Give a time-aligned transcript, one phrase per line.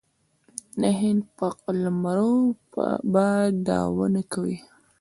[0.81, 2.35] د هند په قلمرو
[3.13, 3.27] به
[3.67, 4.57] دعوه نه کوي.